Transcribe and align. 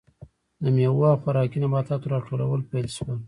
د 0.63 0.65
میوو 0.75 1.03
او 1.11 1.19
خوراکي 1.21 1.57
نباتاتو 1.63 2.11
راټولول 2.13 2.61
پیل 2.71 2.87
شول. 2.95 3.17